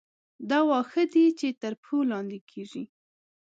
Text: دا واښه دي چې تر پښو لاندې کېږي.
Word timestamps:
دا 0.49 0.59
واښه 0.69 1.03
دي 1.13 1.25
چې 1.39 1.47
تر 1.61 1.73
پښو 1.81 1.99
لاندې 2.11 2.39
کېږي. 2.49 2.83